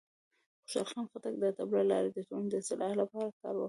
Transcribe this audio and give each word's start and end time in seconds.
خوشحال 0.63 0.85
خان 0.91 1.05
خټک 1.11 1.35
د 1.41 1.43
ادب 1.51 1.69
له 1.77 1.83
لارې 1.91 2.09
د 2.11 2.17
ټولنې 2.27 2.49
د 2.51 2.55
اصلاح 2.61 2.91
لپاره 3.01 3.27
کار 3.41 3.53
وکړ. 3.55 3.59